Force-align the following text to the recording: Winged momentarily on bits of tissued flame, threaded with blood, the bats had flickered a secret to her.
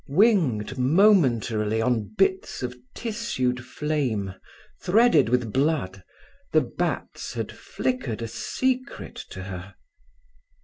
Winged 0.07 0.79
momentarily 0.79 1.79
on 1.79 2.15
bits 2.17 2.63
of 2.63 2.75
tissued 2.95 3.63
flame, 3.63 4.33
threaded 4.81 5.29
with 5.29 5.53
blood, 5.53 6.01
the 6.53 6.61
bats 6.61 7.33
had 7.33 7.51
flickered 7.51 8.23
a 8.23 8.27
secret 8.27 9.13
to 9.29 9.43
her. 9.43 9.75